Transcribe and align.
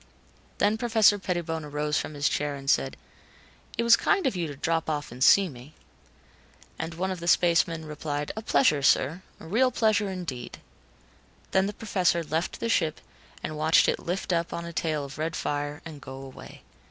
Then 0.57 0.79
Professor 0.79 1.19
Pettibone 1.19 1.63
arose 1.63 1.99
from 1.99 2.15
his 2.15 2.27
chair 2.27 2.55
and 2.55 2.67
said, 2.67 2.97
"It 3.77 3.83
was 3.83 3.95
kind 3.95 4.25
of 4.25 4.35
you 4.35 4.47
to 4.47 4.55
drop 4.55 4.89
off 4.89 5.11
and 5.11 5.23
see 5.23 5.47
me." 5.47 5.75
And 6.79 6.95
one 6.95 7.11
of 7.11 7.19
the 7.19 7.27
spacemen 7.27 7.85
replied, 7.85 8.31
"A 8.35 8.41
pleasure, 8.41 8.81
sir. 8.81 9.21
A 9.39 9.45
real 9.45 9.69
pleasure 9.69 10.09
indeed." 10.09 10.57
Then 11.51 11.67
the 11.67 11.73
Professor 11.73 12.23
left 12.23 12.59
the 12.59 12.67
ship 12.67 12.99
and 13.43 13.55
watched 13.55 13.87
it 13.87 13.99
lift 13.99 14.33
up 14.33 14.51
on 14.53 14.65
a 14.65 14.73
tail 14.73 15.05
of 15.05 15.19
red 15.19 15.35
fire 15.35 15.83
and 15.85 16.01
go 16.01 16.15
away. 16.15 16.63